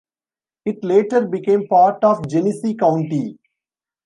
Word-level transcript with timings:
It 0.65 0.83
later 0.83 1.27
became 1.27 1.67
part 1.67 2.03
of 2.03 2.27
Genesee 2.27 2.73
County. 2.73 3.37